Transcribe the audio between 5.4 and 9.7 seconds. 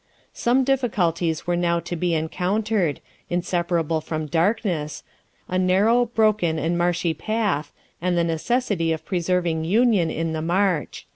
a narrow, broken, and marshy path, and the necessity of preserving